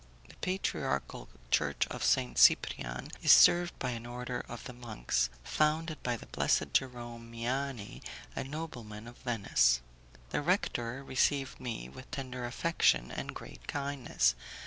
The 0.29 0.35
patriarchal 0.37 1.29
church 1.51 1.85
of 1.91 2.03
Saint 2.03 2.39
Cyprian 2.39 3.11
is 3.21 3.31
served 3.31 3.77
by 3.77 3.91
an 3.91 4.07
order 4.07 4.43
of 4.49 4.63
the 4.63 4.73
monks, 4.73 5.29
founded 5.43 6.01
by 6.01 6.17
the 6.17 6.25
blessed 6.25 6.73
Jerome 6.73 7.31
Miani, 7.31 8.01
a 8.35 8.43
nobleman 8.43 9.07
of 9.07 9.19
Venice. 9.19 9.79
The 10.31 10.41
rector 10.41 11.03
received 11.03 11.59
me 11.59 11.87
with 11.87 12.09
tender 12.09 12.45
affection 12.45 13.11
and 13.11 13.35
great 13.35 13.67
kindness. 13.67 14.33